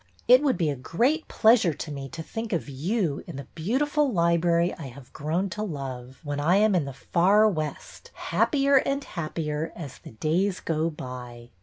[0.27, 4.11] It would be a great pleasure to me to think of you in the beautiful
[4.11, 9.03] library I have grown to love, when I am in the far West, happier and
[9.03, 11.51] happier as the days go by.